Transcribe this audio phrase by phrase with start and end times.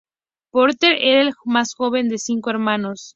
[0.49, 3.09] Porter era el más joven de cinco hermanos.